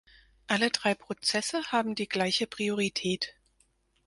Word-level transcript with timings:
Alle 0.47 0.71
drei 0.71 0.95
Prozesse 0.95 1.61
haben 1.71 1.93
die 1.93 2.09
gleiche 2.09 2.47
Priorität. 2.47 3.35